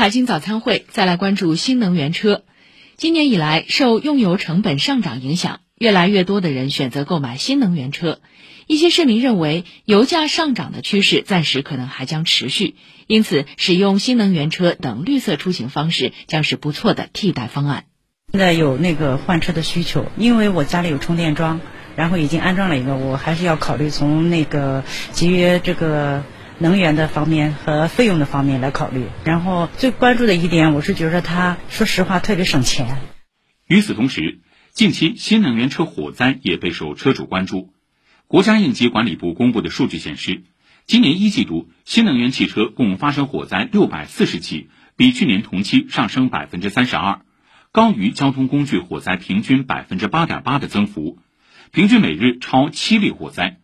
[0.00, 2.42] 财经早餐会再来关注新能源车。
[2.96, 8.18] 今年以来，受用油成本上涨影响，越来越多的人选择购买新能源车。
[8.66, 12.76] 一些市民认为，油价上涨的趋势暂时可能还将持续，
[13.08, 17.84] 因此使用新能源车等绿色出行方式将是不错的替代方案。
[18.32, 21.60] 现在有那个换车的需求，因为我家里有充电桩，
[21.94, 24.82] 然后已经安装了一个，我还是要考虑从那个
[25.12, 26.24] 节约这个。
[26.62, 32.98] 能源的方面和费用的方面来考虑，然后最关注的一点，我是觉得它说实话特别省钱。
[33.66, 37.72] 与此同时，近期新能源车火灾也备受车主关注。
[38.26, 40.42] 国家应急管理部公布的数据显示，
[40.84, 47.22] 今年一季度新能源汽车共发生火灾六百四十起，比去年同期上升百分之三十二，
[47.72, 51.18] 高于交通工具火灾平均百分之八点八的增幅，
[51.72, 53.56] 平均每日超七例火灾。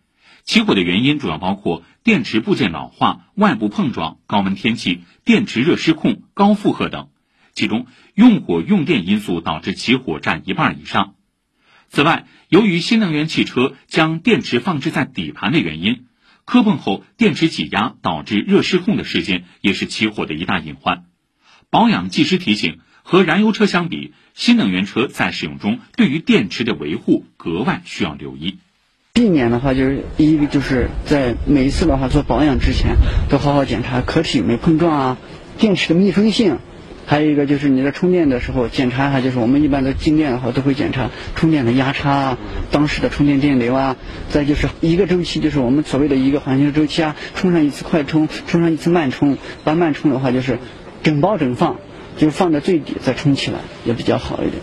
[0.47, 7.09] 起火的原因主要包括电池部件老化、外部碰撞、高温天气、电池热失控、高负荷等，
[7.53, 11.15] 其中用火用电因素导致起火占一半以上。
[11.89, 16.07] 此外，由于新能源汽车将电池放置在底盘的原因，
[16.45, 21.07] 磕碰后电池挤压导致热失控的事件也是起火的一大隐患。
[21.71, 28.59] 保养技师提醒，和燃油车相比，新能源车在使用中对于电池的维护格外需要留意。
[29.17, 32.97] 避免的话，就是一个就是在每一次的话做保养之前，
[33.31, 35.17] 都好好检查壳体没碰撞啊，
[35.57, 36.59] 电池的密封性，
[37.07, 42.39] 还有一个就是你在充电的时候检查一下，就是我们一般的进电的话都会检查充电的压差啊，
[42.71, 43.97] 当时的充电电流啊，
[44.29, 50.59] 再就是一个周期，就是我们所谓的一个环境周期啊，充上一次快充，充上一次慢充，把慢充的话就是
[51.03, 51.77] 整包整放，
[52.19, 54.61] 就放在最底再充起来也比较好一点。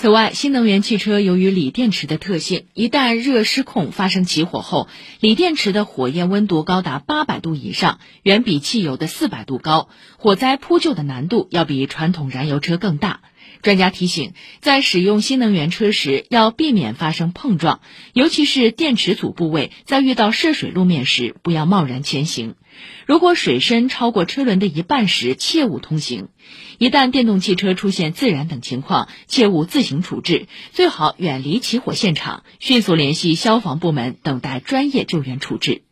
[0.00, 4.88] 此外，新能源汽车由于锂电池的特性，一旦热失控发生起火后，
[5.20, 13.20] 锂电池的火焰温度高达八百度以上，远比汽油的四百度高，火灾扑救的难度要比传统燃油车更大。
[13.60, 17.80] 专家提醒，在使用新能源车时，要避免发生碰撞，
[18.14, 22.54] 尤其是电池组部位，在遇到涉水路面时，不要贸然前行。
[23.06, 26.28] 如果水深超过车轮的一半时，切勿通行。
[26.78, 35.82] 一旦电动汽车出现自燃等情况，切勿自行处置，最好远离起火现场，迅速联系消防部门，等待专业救援处置。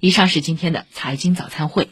[0.00, 1.88] 以上是今天的财经早餐会。